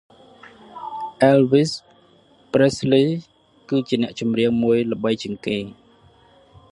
[1.23, 1.71] អេលវីស
[2.53, 3.03] ប្រេសលី
[3.69, 5.57] គឺអ្នកចម្រៀងមួយល្បីជាងគេ។